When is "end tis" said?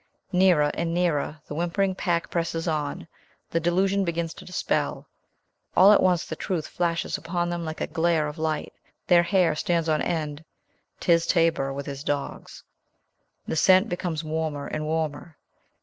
10.01-11.27